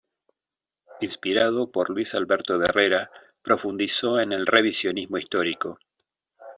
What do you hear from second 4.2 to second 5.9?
el revisionismo histórico.